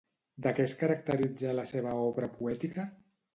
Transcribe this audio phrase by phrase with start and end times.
[0.45, 2.89] De què es caracteritza la seva obra poètica?